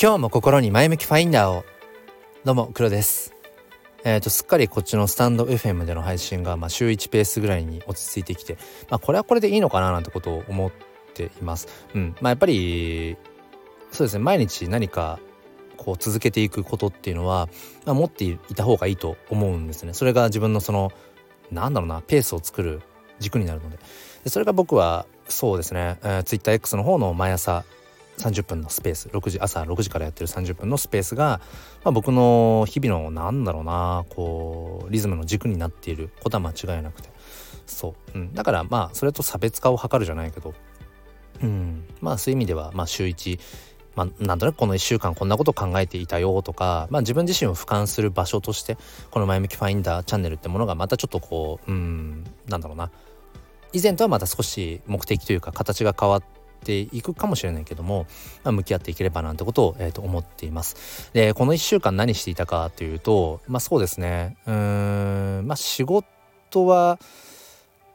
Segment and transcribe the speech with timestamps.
[0.00, 1.64] 今日も心に前向きファインダーを。
[2.44, 3.34] どうも黒です。
[4.04, 8.58] えーと、すっかりこっちのスタンド FM での配信が、まあ、週1ペースぐらいに落ち着いてきて、
[8.88, 10.70] まあ、これはこれでいいのかななんてことを思っ
[11.14, 11.66] ています。
[11.96, 12.14] うん。
[12.20, 13.16] まあ、やっぱり
[13.90, 14.22] そうですね。
[14.22, 15.18] 毎日何か
[15.76, 17.48] こう続けていくことっていうのは、
[17.84, 19.94] まあ、持っていた方がいいと思うんですね。
[19.94, 20.92] それが自分のその
[21.50, 22.82] なんだろうなペースを作る
[23.18, 23.78] 軸になるので。
[24.22, 27.64] でそれが僕はそうですね、えー、TwitterX の方の毎朝
[28.18, 31.40] 30分のスペース6時朝6時からやってる30分のスペースが、
[31.84, 37.10] まあ、僕の日々のなんだろうなこうリズムの軸になっていることは間違いなくて。
[37.66, 40.54] そう、うん、だからまあそれと差別化を図るじゃないけど、
[41.42, 43.38] うん、まあそういう意味では、まあ、週1
[43.94, 48.78] まあ、なんとなくこの1週間こんなこと考えていたよとか、まあ、自分自身を俯瞰する場所として
[49.10, 52.92] この「前向きファインダーチャンネル」ってものがまたちょっとこううんなんだろうな。
[53.72, 56.22] 以前とはまた少し目的というか形が変わっ
[56.58, 58.06] ていくかもしれないけども、
[58.44, 61.10] まあ、向き合っていければなんてことを、えー、と思っています。
[61.12, 66.98] でこの1週間何していたかというとまあそうですねうんまあ仕事は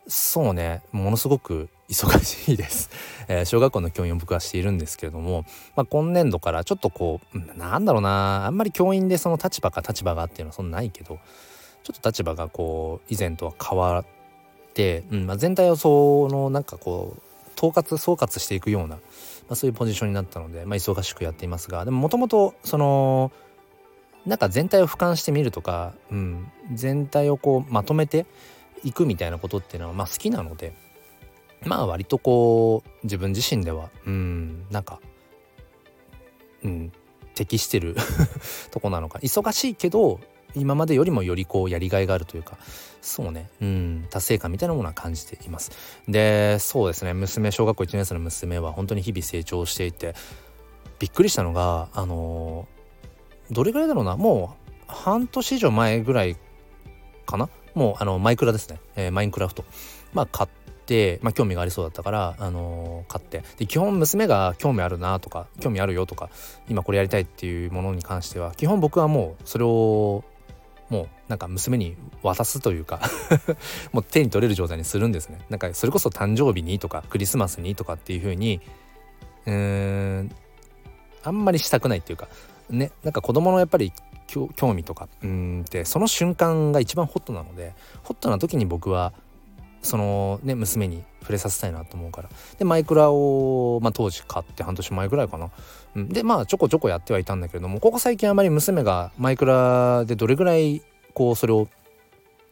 [0.08, 2.90] そうねものすごく忙しいです、
[3.28, 11.20] え、小学校の教員を僕はしているんですけれども、まあ、今年度からちょっとこうなんだろうなあんまり教員でその立場か立場がっていうのはそんなないけど
[11.84, 14.06] ちょっと立場がこう以前とは変わっ
[14.74, 17.22] て、うんまあ、全体をそのなんかこう
[17.64, 19.02] 統括総括していくような、ま
[19.52, 23.32] あ、そういうポジションになったので、まあ、忙しくやっていますがでももともとその
[24.26, 28.26] なんか全体を俯瞰してみるとか、うん、全体をこうまとめて
[28.84, 30.74] いくみたいなことっていうのはまあ好きなので
[31.66, 35.00] まあ割とこう自分自身ではうんなんか
[36.64, 36.92] うん
[37.36, 37.96] 適してる
[38.72, 39.20] とこなのか。
[39.20, 40.20] 忙しいけど
[40.56, 42.58] 今までよりもよりこうやりがいがあるというか
[43.04, 43.50] そうね。
[43.62, 44.08] うん。
[44.10, 45.72] 達成感みたいなものは感じています。
[46.08, 47.14] でそうですね。
[47.14, 50.16] 娘小学校1年生の娘は本当に日々成長していて
[51.00, 52.66] びっくりしたのがあの
[53.52, 54.16] どれぐらいだろうな。
[54.16, 56.38] もう半年以上前ぐらい
[57.26, 57.50] かな。
[57.76, 59.66] もうあのマイクラですね、えー、マインクラフト。
[60.14, 60.50] まあ買っ
[60.86, 63.44] て、まあ、興味がありそうだったから、あのー、買って。
[63.58, 66.30] で基本娘が興味あるなとか興味あるよとか
[66.70, 70.24] 今これやりたいっていうものに関しては基本僕はもうそれを
[70.94, 73.02] もうなんか娘に渡すというか
[73.94, 75.40] もう手に取れる状態にするんですね。
[75.50, 78.62] なんかそれこそ誕生日にとかクリスマスにとかっていう風に
[79.48, 79.54] うー
[80.22, 80.32] ん
[81.24, 82.28] あんまりしたくないっていうか
[82.70, 83.92] ねなんか子供のやっぱり
[84.28, 87.74] 興味とかうんってその瞬間が一番ホットなので
[88.04, 89.14] ホットな時に僕は
[89.84, 92.30] そのね娘に触れさせたいなと思うから。
[92.58, 95.52] でマイクラを、まあ、当時買って半年前ぐらいかな、
[95.96, 100.82] うん、でまあちょこちょこやってはいたんだけれどもここ最近あまり娘がマイクラでどれぐらい
[101.14, 101.68] こうそれを、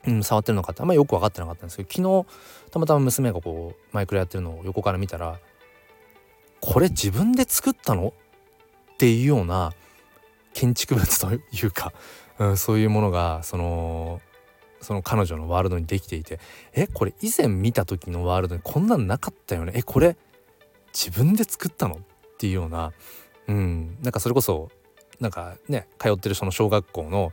[0.05, 5.39] うん、触ってるのかってあんまりよく分かってなかったんですけど昨日たまたま娘がこうマイクラやってるのを横から見たら
[6.59, 8.13] これ自分で作ったの？
[8.93, 9.73] っていうような
[10.53, 11.91] 建築物というか、
[12.37, 14.21] うん、そういうものがその
[14.81, 16.39] その彼女のワールドにできていて
[16.73, 19.73] えこれ以前見た時のワールドにこんなんなかったよね。
[19.75, 20.17] えこれ
[20.93, 21.95] 自分で作ったの？
[21.95, 21.97] っ
[22.37, 22.91] ていうような
[23.47, 23.97] うん。
[24.01, 24.69] なんかそれこそ
[25.19, 27.31] なんかね通ってるその小学校の、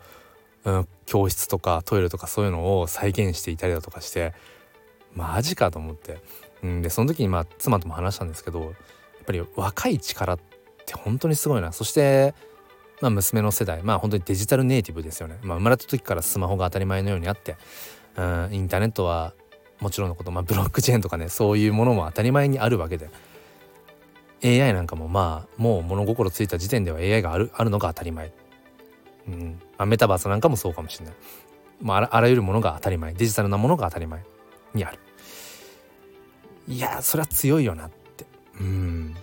[0.64, 4.34] うん、教室とかトイレとかそういうのを再現していたりだとかして
[5.14, 6.18] マジかと思って、
[6.62, 8.72] うん、でその時にまあ妻とも話したんですけどやっ
[9.24, 10.38] ぱり若い力っ
[10.84, 11.72] て本当にすごいな。
[11.72, 12.34] そして
[13.00, 17.56] まあ、娘の世代まあ本当にデジタルネイティブですよね、まあ、生まれた時からスマホが当たり前のようにあって、
[18.16, 19.34] うん、インターネットは
[19.80, 23.10] もちろんのこと、まあ、ブロックチェーンとかねそういうものも当たり前にあるわけで。
[24.44, 28.32] AI なんかもまあもう物心ついた時点では AI があるあるのが当たり前、
[29.26, 29.60] うん。
[29.76, 31.14] まあ、メタバースなんかもそうかもしれない、
[31.82, 33.14] まあ、あらあらゆるものが当たり前。
[33.14, 34.22] デジタルなものが当たり前
[34.74, 34.98] にある。
[36.68, 38.26] いやそれは強いよなって。
[38.60, 39.16] うん。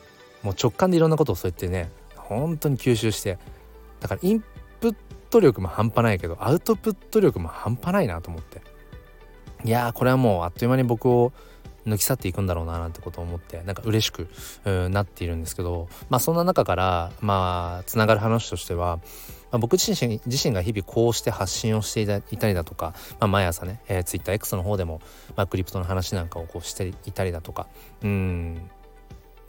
[0.43, 3.39] もう直感でいろんなことをそうやってね本当に吸収して
[4.05, 4.43] だからイン
[4.79, 4.95] プッ
[5.31, 8.61] ト力も半端ないけどアウトプット力も半端ないなと思って。
[9.63, 11.33] いやこれはもうあっという間に僕を
[11.87, 14.27] 抜き去っていくんだろうななんてことを思ってなんか嬉しく
[14.89, 18.97] なっているんですけどまあそんな中からまあつながる話としては、
[19.51, 22.01] まあ、僕自身自身が日々こうして発信をして
[22.31, 25.01] いたりだとか、まあ、毎朝ね、えー、TwitterX の方でも、
[25.35, 27.67] まあ、クリプトの話なんかをこうしていたりだとか
[28.03, 28.69] うん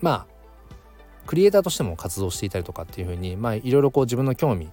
[0.00, 0.35] まあ
[1.26, 4.70] クリエイターとしても活動していたりとかっていうふうにまあいろいろこう自分の興味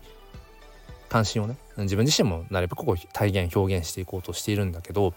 [1.09, 5.13] 関心をね自分自身もなるべくこう体現表現していこうとしているんだけど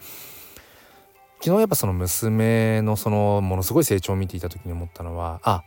[1.41, 5.63] 昨日やっぱその娘のそのものすごい成長を見ていた時に思ったのはあ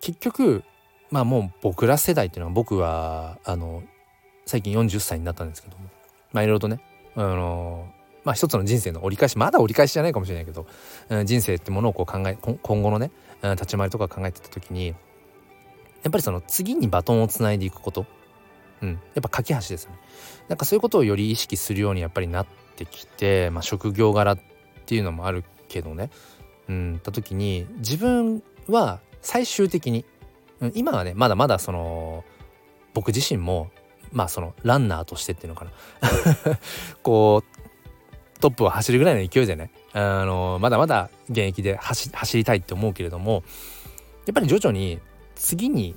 [0.00, 0.64] 結局
[1.10, 3.82] まあもう僕ら世代っていうのは僕はあの
[4.44, 5.84] 最近40歳になったんですけども
[6.32, 6.80] まあいろいろとね
[7.16, 7.88] あの
[8.26, 10.66] まあ一つの人生の折り返しまだ折り返しじゃないかもしれないけど、
[11.08, 14.94] うん、人生ってものをこう考え今後のね、うん、立ち回りとか考えてた時にや
[16.08, 18.04] っぱりその次にバトンをつないでいくこと。
[18.82, 19.94] うん、やっぱ架け橋ですね。
[20.48, 22.46] なんかそういうことをより意識するようにやっぱりなっ
[22.76, 24.38] てきて、まあ、職業柄っ
[24.84, 26.10] ていうのもあるけどね。
[26.68, 27.00] うん。
[27.02, 30.04] た時に自分は最終的に、
[30.60, 32.24] うん、今はねまだまだその
[32.92, 33.70] 僕自身も
[34.12, 35.70] まあそのランナーとしてっていうのかな。
[37.02, 37.55] こう
[38.40, 43.42] トップを走るぐらいの勢いでねあのまだまだ現役で走りたいって思うけれども
[44.26, 44.98] やっぱり徐々に
[45.34, 45.96] 次に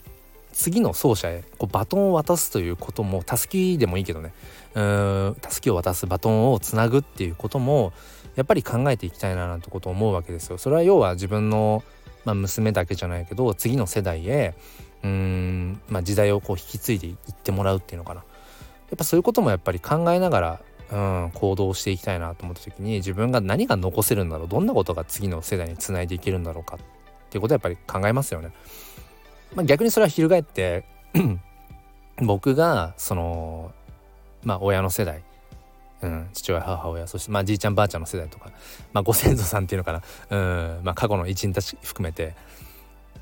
[0.52, 4.34] 次の走者へこうバトンを渡すということもたすきでもいいけどね
[4.74, 7.94] たすきを渡すバトンをつなぐっていうことも
[8.36, 10.58] やっぱり考えていきたいななんてことを思うわけですよ。
[10.58, 11.84] それは要は自分の、
[12.26, 14.54] まあ、娘だけじゃないけど次の世代へ
[15.04, 18.24] うん、まあ、時代をこう引き継いでいってもらうっていうのかな。
[18.90, 26.80] やっぱそういうこともやっぱり考えながらうん、行動していきたいなと思った時に自分が何が残せるんだろうどんなことが次の世代につないでいけるんだろうかっ
[27.30, 28.52] ていうことはやっぱり考えますよね。
[29.56, 30.84] まあ、逆にそれは翻って
[32.22, 33.72] 僕がその
[34.44, 35.24] まあ親の世代、
[36.02, 38.52] うん、父親母親そしてまあじいちゃんばあちゃんの世代とか、
[38.94, 40.36] まあ、ご先祖さんっていうのかな、う
[40.82, 42.36] んまあ、過去の一員たち含めて。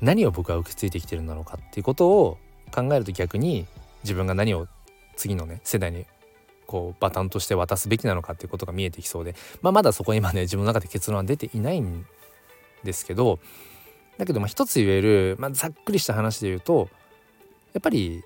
[0.00, 2.38] 何を僕は受け継いできてるんだろうかっていうことを
[2.72, 3.66] 考えると逆に
[4.04, 4.68] 自分が何を
[5.16, 6.06] 次のね世代に
[6.68, 12.04] こうバトンとして渡すべきなのかっていうことが見えてきそうで、まあ、まだそこ今ね自分の中で結論は出ていないん
[12.84, 13.38] ですけど
[14.18, 16.90] だけどまあ一つ言える、まあ、ざっくりした話で言うと
[17.72, 18.22] やっぱり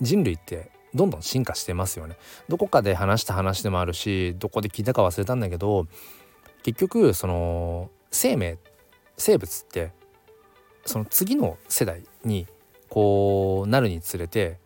[0.00, 2.16] 人類ってどんどん進化してますよね。
[2.48, 5.86] どこかで話した話でもあるしどこで聞いたか忘れたんだけど
[6.62, 8.58] 結局その生命
[9.18, 9.90] 生物って
[10.86, 12.46] その次の世代に
[12.88, 14.58] こうなるにつれて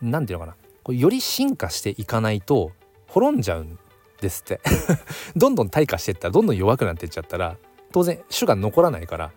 [0.00, 2.70] 何て言うのかなこうより進化していかないと
[3.08, 3.76] 滅んじゃうん
[4.20, 4.60] ですって
[5.34, 7.56] どんどん退化していったらどんどん弱くなっていっちゃったら
[7.90, 9.32] 当然種が残らないから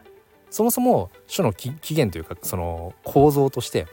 [0.51, 3.88] そもそも書の起源というかその構造として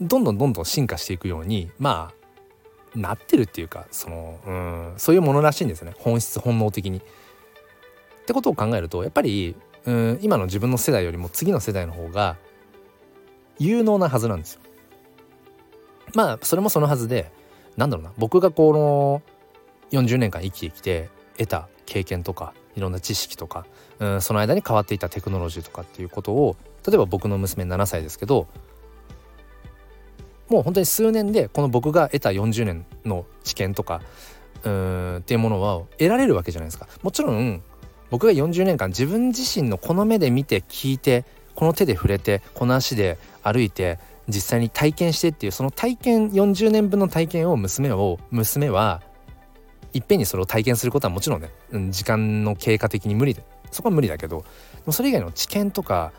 [0.00, 2.10] どんどんどんどん進化していくようにま
[2.96, 7.00] あなってるっていうかそのうんそういうものらしいんですね本質本能的に。
[7.00, 9.54] ってことを考えるとやっぱり
[9.84, 12.38] うん今の自分の世代よりも次の世代の方が
[13.58, 14.61] 有能なはずなんですよ。
[16.14, 17.30] まあそれもそのはずで
[17.76, 19.22] なんだろうな僕がこの
[19.90, 23.66] 40年間生きてきて得た経験とかいろんな知識とか
[23.98, 26.56] うんその間に変わっていたテクノロジーとかっていうことを
[26.86, 28.48] 例えば僕の娘7歳ですけど
[30.48, 34.02] もう本当に数年でこの僕が得た40年の知見とか
[34.64, 36.86] うんっていうものは得られるわけじゃないですか。
[37.02, 37.62] もちろん
[38.10, 41.24] 僕が40年間自分自身のこの目で見て聞いて
[41.54, 43.98] この手で触れてこの足で歩いて
[44.28, 49.02] 実際に体験してっていうその体験40年分の体験を娘を娘は
[49.92, 51.50] いっぺんにそれを体験することはもちろんね、
[51.90, 54.44] 時間の経過的に無理でそこは無理だけど
[54.90, 56.12] それ以外の知見とか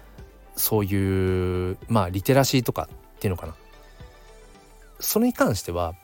[0.56, 3.56] そういうまあリテラシーとかっていうのかな
[5.00, 5.96] それに関しては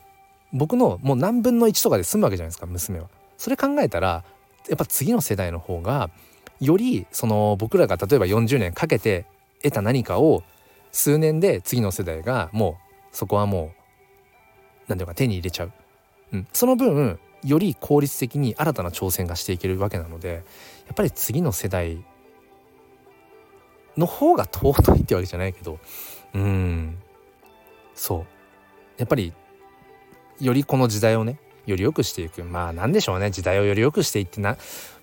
[0.52, 3.08] 僕のもう何分の1とかで済むわけじゃないですか娘は。
[3.36, 4.24] それ考えたら
[4.68, 6.10] やっぱ次の世代の方が
[6.60, 9.24] よりその僕らが例えば40年かけて
[9.62, 10.42] 得た何かを
[10.92, 12.78] 数年で次の世代がも
[13.12, 13.70] うそこはもう
[14.88, 15.72] 何ていうか手に入れちゃう、
[16.32, 20.42] うん、その分より効率的に新たな挑戦がしていけるわけなので
[20.86, 22.04] やっぱり次の世代
[23.96, 25.78] の方が尊いってわけじゃないけど
[26.34, 26.98] うん。
[27.94, 28.26] そう。
[28.98, 29.32] やっぱり
[30.40, 32.44] よりこの時代をねより良くしていく。
[32.44, 33.30] まあ何でしょうね。
[33.30, 34.56] 時代をより良くしていってな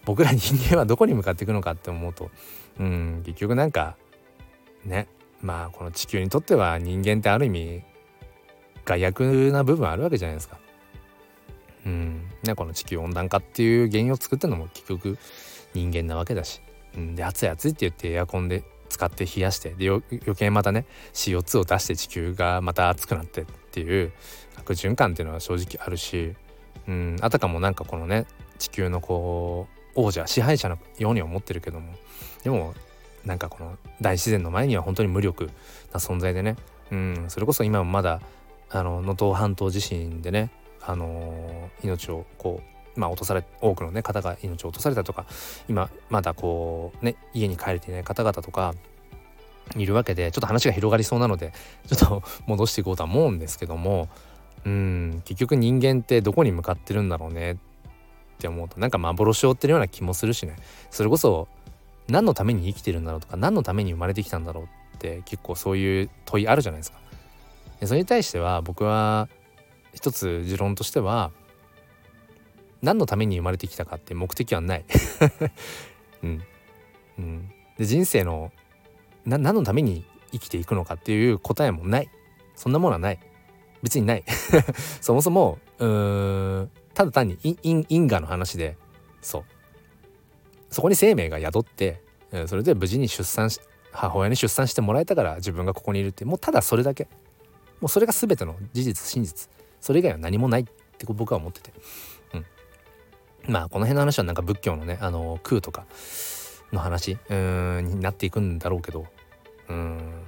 [0.06, 2.32] 僕ら人間はどこに向かっていくのかって思うと。
[2.80, 3.24] うん。
[3.26, 3.98] 結局なんか
[4.86, 5.08] ね。
[5.42, 7.84] まあこの地球にとっては人間ってある意味
[8.86, 10.58] 害悪な部分あるわけじゃないですか。
[11.86, 12.22] うん。
[12.44, 15.18] ね、この地球温暖化っていう原因を作ってるのも結局
[15.74, 16.62] 人間なわけだし、
[16.96, 20.04] うん、で暑い暑いって言ってエアコンで使って冷やしてで余
[20.36, 24.12] 計またね CO2 を出して地球がまた暑くなってっていう
[24.56, 26.36] 悪循環っていうのは正直あるし、
[26.88, 28.26] うん、あたかもなんかこのね
[28.58, 31.94] 地球のこう王者支配者のように思ってるけども。
[32.44, 32.74] でも
[33.26, 35.50] なんかこの大自然の前には本当に無力
[35.92, 36.56] な存在でね、
[36.92, 38.22] うん、それこそ今もまだ
[38.70, 42.62] あの能登半島地震でね、あのー、命をこ
[42.96, 45.26] う、まあ、落とされ多くの、ね、方が命を落とされたとか
[45.70, 48.74] 今まだこうね家に帰れていない方々とか
[49.76, 51.54] いるわけでちょっと話が広がりそうなので
[51.88, 54.08] ちょっと戻していこうとは思うんですけども
[54.66, 57.58] うん結局人間ってどこに向かってるんだろうねっ
[58.40, 60.56] て思うとなんか幻を追ってるような気もするしね。
[60.92, 61.48] それこそ
[62.10, 64.64] 何のために生きてるんだろうとか何のために生まれてきたんだろう
[64.96, 66.98] って結構そういう問いあるじゃないですか。
[67.80, 69.30] でそれに対しては僕は
[69.94, 71.32] 一つ持論としては
[72.82, 74.86] 何のために生まれてきたかって目的はない。
[76.24, 76.44] うん。
[77.20, 78.52] うん、で人生の
[79.26, 82.10] 何のために生きていくのかっていう答えもない。
[82.56, 83.20] そんなものはない。
[83.84, 84.24] 別にない。
[85.02, 88.78] そもそもうーんただ単に因果の話で
[89.22, 89.44] そう。
[90.78, 92.04] そこに生命が宿って
[92.46, 93.60] それで無事に出産し
[93.92, 97.08] 母親に出産してもらえたから自分がここにいるってもうただそれだけ。
[97.82, 99.50] もうそれが全ての事実真実。
[99.82, 101.74] それ以外は何もないって僕は思ってて、
[102.36, 102.46] うん、
[103.52, 105.88] まあこの辺の話はなんか仏教のねあの空とか
[106.72, 109.08] の話うんになっていくんだろうけど。
[109.70, 110.22] うん。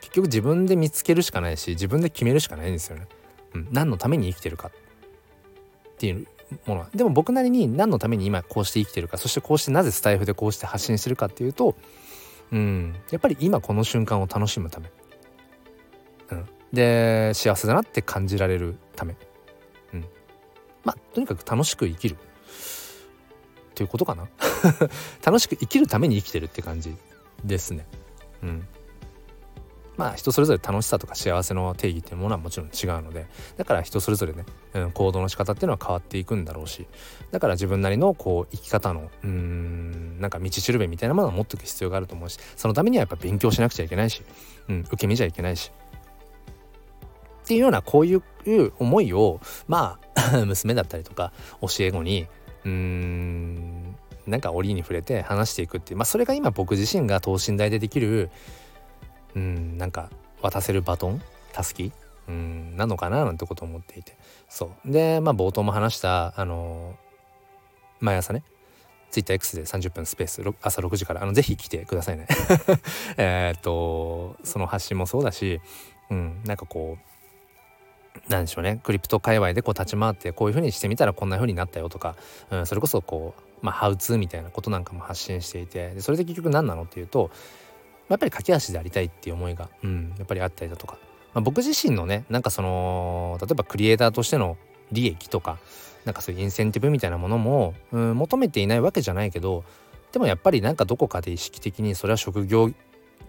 [0.00, 3.06] 結局自分で見つけるしかないし自分で決めるしかないんですよね。
[3.54, 4.70] うん、何のために生きてるかっ
[5.98, 6.26] ていう
[6.66, 6.80] もの。
[6.80, 11.76] はでも僕なりに何のために今こうして生きてるかそしてこうしてなぜスタイフでこうして発信してるかっていうと
[12.50, 14.90] うんやっぱり今この瞬間を楽しむため、
[16.30, 19.16] うん、で幸せだなって感じられるため、
[19.94, 20.04] うん、
[20.84, 22.16] まあとにかく楽しく生きる。
[23.74, 24.28] ということかな。
[25.24, 26.94] 楽しく生きるために生きてるって感じ
[27.44, 27.86] ですね。
[28.42, 28.68] うん。
[29.96, 34.44] まあ人それぞれ楽しさとか幸せの定義っていうものはもちろん違うのでだから人それぞれね、
[34.74, 36.86] うん、行動の仕方っていうのは変わっていくんだろうし
[37.30, 44.22] だから自分なりのこう生き方のうんなんか道しるべみたいなものを持っていく必要があると思うしそのためにはやっぱ勉強しなくちゃいけないし、
[44.68, 45.70] うん、受け身じゃいけないし
[47.42, 48.22] っていうようなこういう
[48.78, 52.28] 思いをまあ 娘だったりとか教え子に
[52.64, 53.96] うーん
[54.26, 58.30] なんか折に触れて話していくっていうまあそれが今僕自身が等身大でできる
[59.34, 60.10] うんなんか
[60.40, 61.22] 渡せるバトン
[61.52, 61.92] たすき
[62.28, 64.16] うんなのかななんてことを思っていて。
[64.48, 64.90] そう。
[64.90, 68.42] でまあ冒頭も話したあのー、毎朝ね
[69.12, 72.26] TwitterX で30分スペース朝6時からあのぜひ来てくださいね。
[73.16, 75.60] えっとその発信もそうだし
[76.10, 77.12] うんなんかこう
[78.28, 78.80] なんでしょうね。
[78.82, 82.16] クリプト界隈でこう立ち回ってこういう風にしてみたらこんな風になったよとか、
[82.50, 87.30] うん、それこそこうまあハウツーみたいなことなんかも発信していてでそれで結局何なのっていうと
[88.12, 90.98] やっぱり駆け足でありたいっていう思いが、うん、やっぱりあったりだとか、
[91.34, 94.56] まあ、僕自身のねなんかその例えばクリエイターとしての
[94.92, 95.58] 利益とか
[96.04, 99.64] なんかそういうインセンティブみたいなものも、うん、求めていないわけじゃないけど
[100.12, 102.70] でもやっぱりなんかどこかで意識的にそれは職業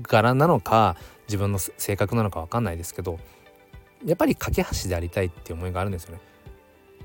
[0.01, 0.97] 柄なのか
[1.27, 3.19] 自分の性格なのか分かんないですけど
[4.05, 6.21] やっぱり架け橋でありたいっていう思いがあるんですよね。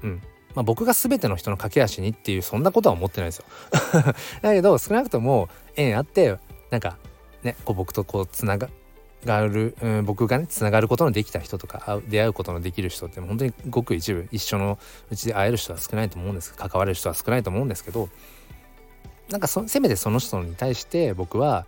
[0.03, 0.23] うん
[0.55, 3.45] まあ、僕が全ての人の架け橋にっていうそんなことは思ってないですよ。
[4.43, 6.37] だけど少なくとも縁あって
[6.71, 6.99] なんか
[7.43, 8.69] ねこう僕とこうつなが
[9.25, 14.79] る、うん、僕がねつながることのできた人とか出会うことのできる人って本当にごく一部一緒の
[15.11, 16.55] うちで会える人は少ないと思うんです。
[16.55, 18.09] 関われる人は少ないと思うんですけど
[19.31, 21.67] なんかそせめてその人に対して僕は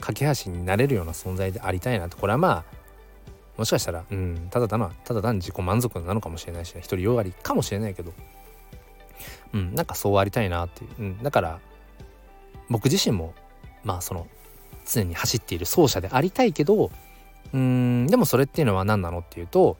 [0.00, 2.16] 架け橋になれるような存在でありたいなと。
[2.16, 2.76] これはまあ
[3.56, 8.12] もしかしたら、うん、ただだただ単に自己満足なのかもしれないし、ね、独りよがりかもしれないけど、
[9.54, 11.58] うん、なんかそうありたいなっていう、うん、だから
[12.68, 13.34] 僕自身も
[13.82, 14.26] まあその
[14.86, 16.90] 常に走っている走者でありたいけど
[17.52, 19.76] うんでもそれっていうのは何なのっていうと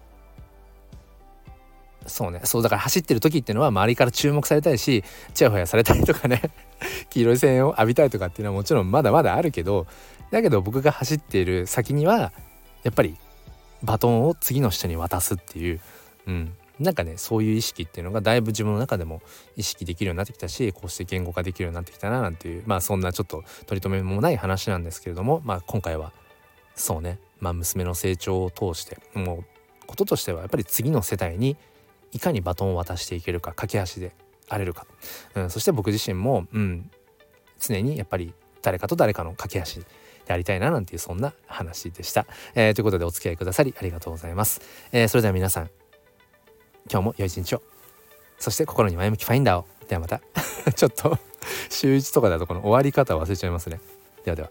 [2.07, 5.03] そうねそうだから走ってる時っていうのは周りから注目されたいし
[5.35, 6.43] ちやほやされたりとかね
[7.11, 9.87] 黄色い声援を浴びたいとかっていうのはもちろんまだまだあるけど
[10.31, 12.33] だけど僕が走っている先には
[12.83, 13.17] やっぱり
[13.83, 15.81] バトンを次の人に渡すっていう、
[16.27, 19.23] うん、なんかねそういう意識っていうのがだいぶ自分の中でも
[19.57, 26.13] 意識できるようになってきたしこうして言語化できるようになってきたななんていうまあそんなちょっと取り留めもない話なんですけれどもまあ今回は
[26.75, 29.45] そうねまあ娘の成長を通してもう
[29.87, 31.57] こととしてはやっぱり次の世代に
[32.13, 34.13] いかにバトンを渡していけるか架け橋で
[34.49, 34.87] あれるか、
[35.35, 36.91] うん、そして僕自身も、うん、
[37.59, 39.83] 常にやっぱり誰かと誰かの架け橋
[40.27, 42.27] でありたいななんていうそんな話でした。
[42.55, 44.61] えー、ということでお付き合いくださりありがとうございます。
[44.93, 45.71] えー、それでは皆さん
[46.91, 47.63] 今日も良い一日を。
[48.39, 49.67] そして心に前向きファインダーを。
[49.89, 50.21] ではまた。
[50.75, 51.19] ちょっと。
[51.71, 53.81] 週1とかだとこの終わり方忘れちゃいますね。
[54.25, 54.51] ではでは。